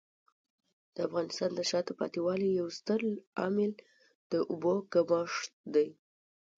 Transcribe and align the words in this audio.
د 0.95 0.97
افغانستان 1.07 1.49
د 1.55 1.59
شاته 1.69 1.93
پاتې 1.99 2.19
والي 2.25 2.47
یو 2.59 2.67
ستر 2.79 3.01
عامل 3.39 3.71
د 4.31 4.33
اوبو 4.51 4.73
کمښت 4.93 5.51
دی. 5.73 5.87